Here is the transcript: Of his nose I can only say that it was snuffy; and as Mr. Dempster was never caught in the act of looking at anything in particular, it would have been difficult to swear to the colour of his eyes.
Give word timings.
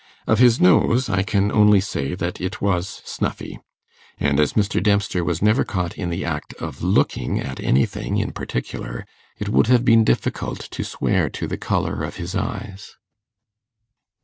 Of 0.25 0.39
his 0.39 0.59
nose 0.59 1.09
I 1.09 1.21
can 1.21 1.51
only 1.51 1.79
say 1.79 2.15
that 2.15 2.41
it 2.41 2.59
was 2.59 3.03
snuffy; 3.05 3.59
and 4.17 4.39
as 4.39 4.53
Mr. 4.53 4.81
Dempster 4.81 5.23
was 5.23 5.43
never 5.43 5.63
caught 5.63 5.95
in 5.95 6.09
the 6.09 6.25
act 6.25 6.55
of 6.55 6.81
looking 6.81 7.39
at 7.39 7.59
anything 7.59 8.17
in 8.17 8.31
particular, 8.31 9.05
it 9.37 9.49
would 9.49 9.67
have 9.67 9.85
been 9.85 10.03
difficult 10.03 10.61
to 10.71 10.83
swear 10.83 11.29
to 11.29 11.45
the 11.45 11.55
colour 11.55 12.01
of 12.01 12.15
his 12.15 12.33
eyes. 12.35 12.95